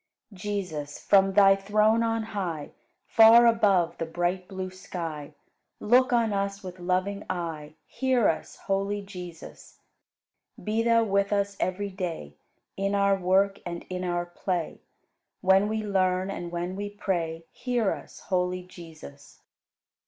108. 0.31 0.41
Jesus, 0.43 0.97
from 0.97 1.31
Thy 1.33 1.55
throne 1.55 2.01
on 2.01 2.23
high, 2.23 2.71
Far 3.05 3.45
above 3.45 3.99
the 3.99 4.07
bright 4.07 4.47
blue 4.47 4.71
sky, 4.71 5.35
Look 5.79 6.11
on 6.11 6.33
us 6.33 6.63
with 6.63 6.79
loving 6.79 7.23
eye; 7.29 7.75
Hear 7.85 8.27
us, 8.27 8.55
holy 8.55 9.03
Jesus! 9.03 9.77
Be 10.63 10.81
Thou 10.81 11.03
with 11.03 11.31
us 11.31 11.55
every 11.59 11.91
day, 11.91 12.35
In 12.75 12.95
our 12.95 13.15
work 13.15 13.59
and 13.63 13.85
in 13.91 14.03
our 14.03 14.25
play, 14.25 14.81
When 15.41 15.67
we 15.67 15.83
learn 15.83 16.31
and 16.31 16.51
when 16.51 16.75
we 16.75 16.89
pray; 16.89 17.45
Hear 17.51 17.91
us, 17.91 18.21
holy 18.21 18.63
Jesus! 18.63 19.39